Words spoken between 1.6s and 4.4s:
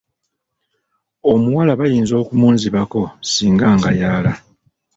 bayinza okumunzibako singa ngayala.